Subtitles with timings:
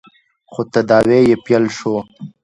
[0.51, 2.03] خو تداوې يې پیل شول.